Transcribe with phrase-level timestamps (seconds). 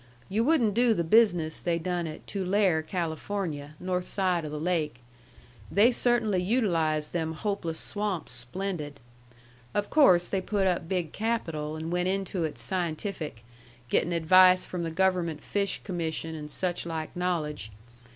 [0.29, 4.95] You wouldn't do the business they done at Tulare, California, north side o' the lake.
[5.71, 8.99] They cert'nly utilized them hopeless swamps splendid.
[9.75, 13.43] Of course they put up big capital and went into it scientific,
[13.89, 17.69] gettin' advice from the government Fish Commission, an' such like knowledge.